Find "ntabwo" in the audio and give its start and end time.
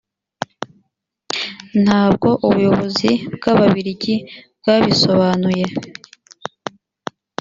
1.83-2.29